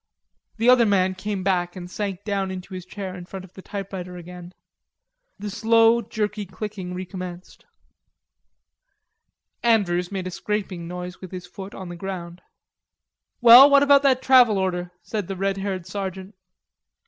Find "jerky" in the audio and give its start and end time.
6.01-6.47